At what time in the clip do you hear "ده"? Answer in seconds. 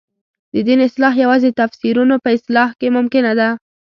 3.39-3.49